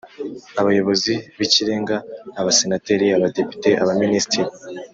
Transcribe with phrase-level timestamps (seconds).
[0.61, 1.95] Abayobozi b Ikirenga
[2.39, 4.49] Abasenateri Abadepite Abaminisitiri